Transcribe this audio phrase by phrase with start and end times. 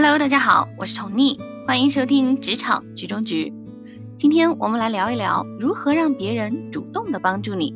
[0.00, 3.52] Hello，大家好，我是宠溺，欢迎收听职场局中局。
[4.16, 7.74] 今天我们来聊一聊如何让别人主动的帮助你。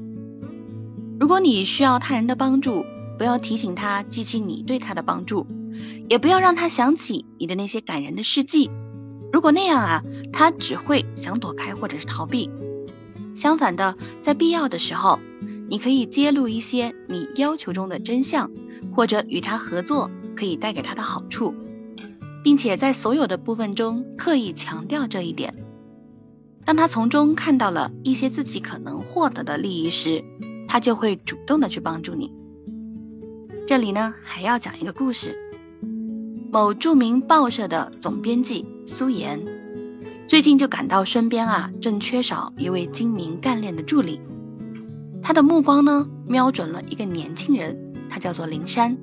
[1.19, 2.87] 如果你需要他人的帮助，
[3.19, 5.45] 不要提醒他记起你对他的帮助，
[6.09, 8.71] 也不要让他想起你的那些感人的事迹。
[9.33, 10.01] 如果那样啊，
[10.33, 12.49] 他只会想躲开或者是逃避。
[13.35, 15.19] 相反的，在必要的时候，
[15.69, 18.49] 你可以揭露一些你要求中的真相，
[18.95, 21.53] 或者与他合作可以带给他的好处。
[22.43, 25.55] 并且在所有的部分中刻意强调这一点，
[26.65, 30.23] 当他从中看到了一些自己可能获得的利益时，
[30.69, 32.33] 他就会主动的去帮助你。
[33.67, 35.39] 这里呢还要讲一个故事：
[36.51, 39.41] 某著名报社的总编辑苏岩，
[40.27, 44.21] 最近就感到身边啊正缺少一位精明干练的助理，
[45.23, 47.79] 他的目光呢瞄准了一个年轻人，
[48.11, 48.99] 他叫做林山。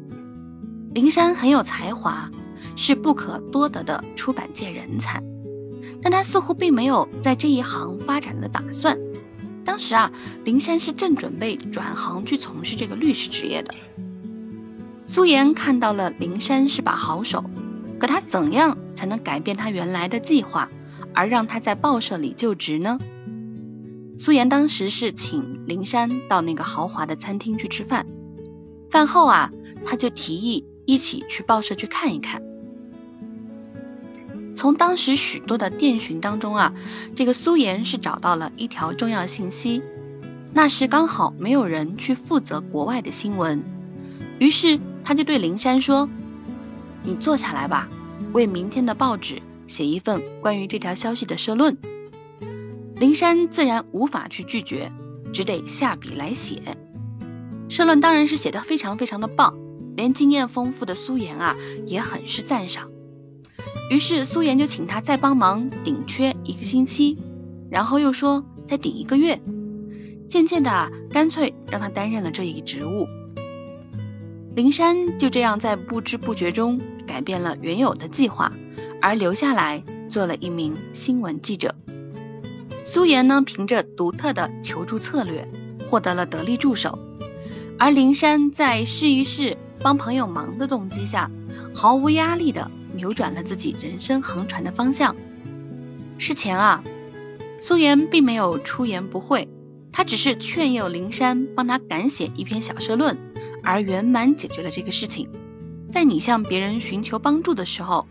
[0.93, 2.29] 林山很有才华。
[2.75, 5.21] 是不可多得的出版界人才，
[6.01, 8.97] 但他似乎并没有在这一行发展的打算。
[9.65, 10.11] 当时啊，
[10.45, 13.73] 林山是正准备转行去从事这个律师职业的。
[15.05, 17.43] 苏妍看到了林山是把好手，
[17.99, 20.69] 可他怎样才能改变他原来的计划，
[21.13, 22.97] 而让他在报社里就职呢？
[24.17, 28.05] 苏妍当时是请林山到那个豪华的餐厅去吃饭，
[28.89, 29.51] 饭后啊，
[29.85, 32.41] 他就提议一起去报社去看一看。
[34.59, 36.73] 从当时许多的电讯当中啊，
[37.15, 39.81] 这个苏妍是找到了一条重要信息，
[40.53, 43.63] 那时刚好没有人去负责国外的新闻，
[44.37, 46.09] 于是他就对灵山说
[47.03, 47.87] ：“你坐下来吧，
[48.33, 51.77] 为明天的报纸写一份关于这条消息的社论。”
[52.99, 54.91] 灵山自然无法去拒绝，
[55.31, 56.61] 只得下笔来写。
[57.69, 59.57] 社论当然是写的非常非常的棒，
[59.95, 62.91] 连经验丰富的苏妍啊也很是赞赏。
[63.89, 67.17] 于是苏妍就请他再帮忙顶缺一个星期，
[67.69, 69.39] 然后又说再顶一个月。
[70.27, 73.07] 渐渐的，干脆让他担任了这一职务。
[74.55, 78.53] 灵山就这样在不知不觉中改变了原有的计划，
[79.01, 81.73] 而留下来做了一名新闻记者。
[82.85, 85.47] 苏妍呢，凭着独特的求助策略，
[85.87, 86.97] 获得了得力助手。
[87.79, 91.31] 而灵山在试一试帮朋友忙的动机下，
[91.73, 92.69] 毫无压力的。
[92.99, 95.15] 扭转了自己人生航船的方向。
[96.17, 96.83] 事前啊，
[97.61, 99.47] 苏妍并没有出言不讳，
[99.93, 103.17] 他只是劝诱灵山帮他赶写一篇小社论，
[103.63, 105.29] 而圆满解决了这个事情。
[105.89, 108.05] 在你向别人寻求帮助的时候，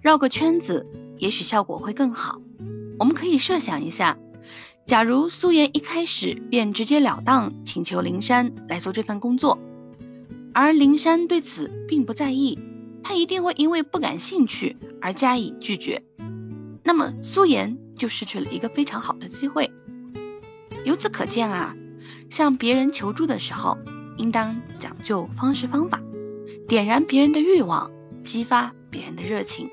[0.00, 0.86] 绕个圈子，
[1.18, 2.40] 也许效果会更好。
[2.98, 4.16] 我们可以设想一下，
[4.86, 9.58] 假如苏妍一开始便直截了当请求灵山来做这份工作，
[10.54, 12.58] 而灵山对此并不在意。
[13.02, 16.02] 他一定会因为不感兴趣而加以拒绝，
[16.84, 19.70] 那么苏妍就失去了一个非常好的机会。
[20.84, 21.76] 由此可见啊，
[22.30, 23.78] 向别人求助的时候，
[24.16, 26.00] 应当讲究方式方法，
[26.66, 27.90] 点燃别人的欲望，
[28.24, 29.70] 激发别人的热情。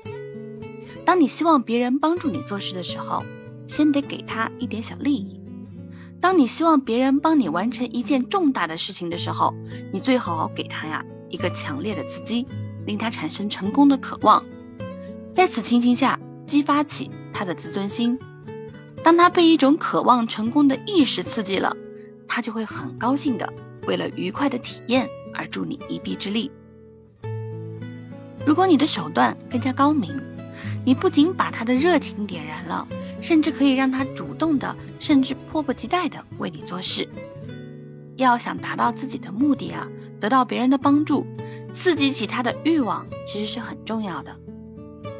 [1.04, 3.22] 当你希望别人帮助你做事的时候，
[3.66, 5.40] 先得给他一点小利益；
[6.20, 9.54] 当你希望别人帮你完成一件重大的事情的时候，
[9.92, 12.46] 你最好给他呀一个强烈的刺激。
[12.86, 14.44] 令他产生成功的渴望，
[15.34, 18.18] 在此情形下激发起他的自尊心。
[19.02, 21.76] 当他被一种渴望成功的意识刺激了，
[22.28, 23.50] 他就会很高兴的
[23.86, 26.50] 为了愉快的体验而助你一臂之力。
[28.46, 30.20] 如果你的手段更加高明，
[30.84, 32.86] 你不仅把他的热情点燃了，
[33.20, 37.08] 甚至可以让他主动的，甚至迫不及待的为你做事。
[38.16, 39.86] 要想达到自己的目的啊，
[40.20, 41.26] 得到别人的帮助。
[41.70, 44.36] 刺激起他的欲望其实是很重要的，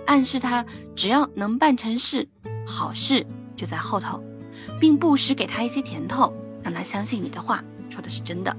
[0.06, 2.28] 暗示他只要能办成事，
[2.66, 4.22] 好事就在后头，
[4.78, 8.56] 并不时给他一些甜头，让他相信你的话说的是真的。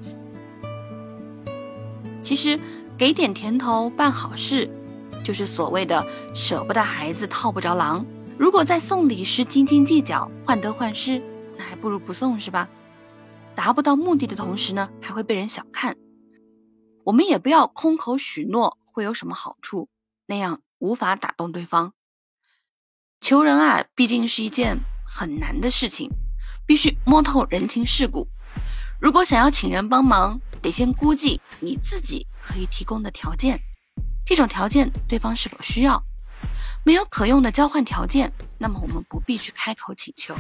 [2.24, 2.60] 其实
[2.98, 4.70] 给点甜头办好事，
[5.24, 8.06] 就是所谓的舍不得孩子套不着狼。
[8.38, 11.22] 如果在送礼时斤斤计较、患得患失，
[11.58, 12.70] 那还不如不送，是吧？
[13.54, 15.96] 达不到目的的同时呢，还会被人小看。
[17.04, 19.90] 我们也不要空口许诺会有什么好处，
[20.26, 21.94] 那样无法打动对方。
[23.20, 26.10] 求人啊，毕竟是一件很难的事情，
[26.66, 28.28] 必须摸透人情世故。
[29.00, 33.60] 如果想要请人帮忙，得先估计你自己可以提供的条件，
[34.26, 36.04] 这种条件对方是否需要。
[36.84, 40.36] 没有可用的交换条件，那么我们不必去开口请求。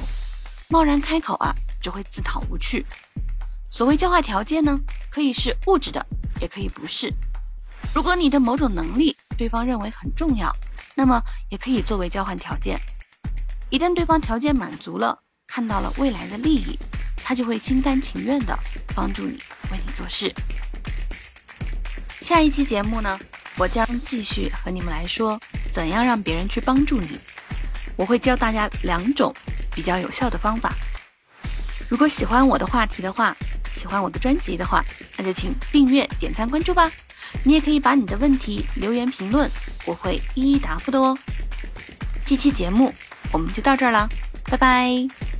[0.69, 2.85] 贸然开口啊，只会自讨无趣。
[3.69, 4.79] 所谓交换条件呢，
[5.09, 6.05] 可以是物质的。
[6.41, 7.13] 也可以不是，
[7.93, 10.51] 如果你的某种能力对方认为很重要，
[10.95, 12.77] 那么也可以作为交换条件。
[13.69, 15.17] 一旦对方条件满足了，
[15.47, 16.77] 看到了未来的利益，
[17.15, 18.57] 他就会心甘情愿的
[18.95, 19.37] 帮助你，
[19.71, 20.33] 为你做事。
[22.19, 23.17] 下一期节目呢，
[23.57, 25.39] 我将继续和你们来说
[25.71, 27.19] 怎样让别人去帮助你。
[27.95, 29.33] 我会教大家两种
[29.75, 30.73] 比较有效的方法。
[31.87, 33.35] 如果喜欢我的话题的话，
[33.73, 34.83] 喜欢我的专辑的话，
[35.17, 36.91] 那就请订阅、点赞、关注吧。
[37.43, 39.49] 你也可以把你的问题留言评论，
[39.85, 41.17] 我会一一答复的哦。
[42.25, 42.93] 这期节目
[43.31, 44.07] 我们就到这儿了，
[44.45, 45.30] 拜拜。